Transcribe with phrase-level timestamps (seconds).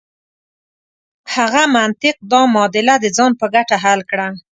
[1.35, 4.27] هغه منطق دا معادله د ځان په ګټه حل کړه.